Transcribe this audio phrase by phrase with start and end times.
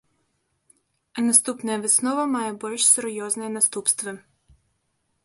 [1.13, 4.11] А наступная выснова мае больш сур'ёзныя наступствы.